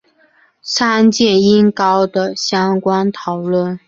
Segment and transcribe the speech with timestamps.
[0.63, 3.79] 参见音高的相关讨论。